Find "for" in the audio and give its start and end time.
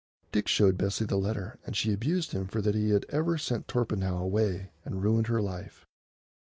2.47-2.59